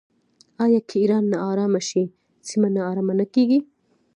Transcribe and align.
آیا 0.63 0.79
که 0.87 0.95
ایران 1.01 1.23
ناارامه 1.33 1.81
شي 1.87 2.03
سیمه 2.49 2.69
ناارامه 2.77 3.13
نه 3.19 3.25
کیږي؟ 3.33 3.59